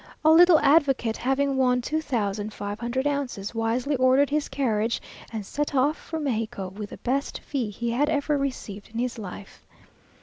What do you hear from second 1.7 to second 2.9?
two thousand five